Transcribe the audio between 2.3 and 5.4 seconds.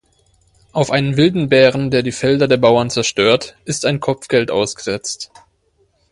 der Bauern zerstört, ist ein Kopfgeld ausgesetzt.